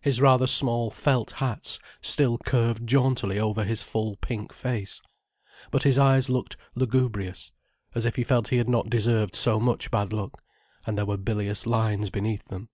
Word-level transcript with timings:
His 0.00 0.18
rather 0.18 0.46
small 0.46 0.90
felt 0.90 1.32
hats 1.32 1.78
still 2.00 2.38
curved 2.38 2.86
jauntily 2.86 3.38
over 3.38 3.64
his 3.64 3.82
full 3.82 4.16
pink 4.16 4.50
face. 4.50 5.02
But 5.70 5.82
his 5.82 5.98
eyes 5.98 6.30
looked 6.30 6.56
lugubrious, 6.74 7.52
as 7.94 8.06
if 8.06 8.16
he 8.16 8.24
felt 8.24 8.48
he 8.48 8.56
had 8.56 8.70
not 8.70 8.88
deserved 8.88 9.34
so 9.34 9.60
much 9.60 9.90
bad 9.90 10.10
luck, 10.10 10.42
and 10.86 10.96
there 10.96 11.04
were 11.04 11.18
bilious 11.18 11.66
lines 11.66 12.08
beneath 12.08 12.46
them. 12.46 12.70